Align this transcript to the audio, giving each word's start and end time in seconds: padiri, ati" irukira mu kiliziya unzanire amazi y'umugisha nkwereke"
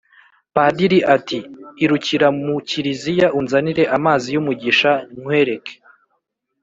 padiri, 0.55 0.99
ati" 1.15 1.39
irukira 1.83 2.27
mu 2.43 2.53
kiliziya 2.69 3.27
unzanire 3.39 3.83
amazi 3.97 4.27
y'umugisha 4.31 4.91
nkwereke" 5.17 5.73